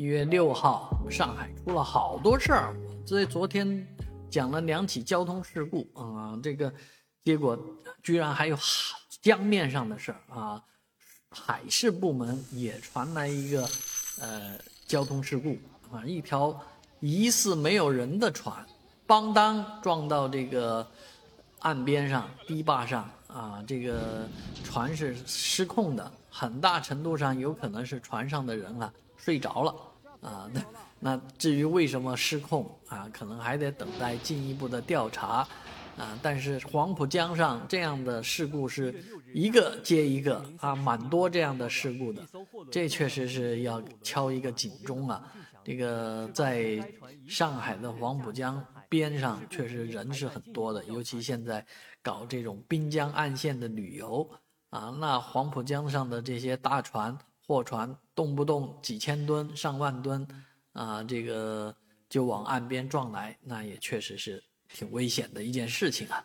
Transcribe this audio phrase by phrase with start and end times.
[0.00, 2.74] 一月六号，上海出了好多事儿。
[3.04, 3.86] 这昨天
[4.30, 6.72] 讲了两起交通事故啊，这个
[7.22, 7.54] 结果
[8.02, 10.64] 居然还有海江面上的事儿啊。
[11.30, 13.68] 海事部门也传来一个
[14.22, 15.58] 呃交通事故
[15.94, 16.58] 啊，一条
[17.00, 18.56] 疑似没有人的船，
[19.06, 20.90] 邦当撞到这个
[21.58, 24.26] 岸边上堤坝上啊，这个
[24.64, 29.74] 船是失控的，很大程度上有可能是船上的人啊睡着了
[30.20, 30.50] 啊。
[30.52, 30.64] 那
[30.98, 35.46] 那至于为什么失控啊，可能还得等待进一步的调查。
[35.96, 39.04] 啊，但是黄浦江上这样的事故是
[39.34, 42.22] 一个接一个啊，蛮多这样的事故的，
[42.70, 45.30] 这确实是要敲一个警钟啊。
[45.62, 46.82] 这个在
[47.28, 51.66] 上海的黄浦江边上，确实人是很多的，尤其现在
[52.02, 54.26] 搞这种滨江岸线的旅游
[54.70, 57.18] 啊，那黄浦江上的这些大船、
[57.50, 60.24] 货船，动不动几千吨、上万吨
[60.70, 61.74] 啊，这个
[62.08, 64.40] 就往岸边撞来，那也确实是。
[64.72, 66.24] 挺危险的一件事情啊。